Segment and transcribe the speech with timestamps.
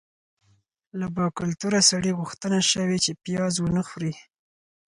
[0.99, 4.13] له باکلتوره سړي غوښتنه شوې چې پیاز ونه خوري.